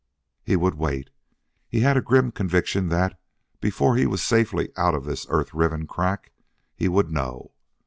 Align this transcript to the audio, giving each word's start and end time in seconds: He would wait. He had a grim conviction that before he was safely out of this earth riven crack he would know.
He 0.43 0.55
would 0.55 0.73
wait. 0.79 1.11
He 1.69 1.81
had 1.81 1.95
a 1.95 2.01
grim 2.01 2.31
conviction 2.31 2.87
that 2.89 3.19
before 3.59 3.97
he 3.97 4.07
was 4.07 4.23
safely 4.23 4.71
out 4.75 4.95
of 4.95 5.05
this 5.05 5.27
earth 5.29 5.53
riven 5.53 5.85
crack 5.85 6.31
he 6.75 6.87
would 6.87 7.11
know. 7.11 7.51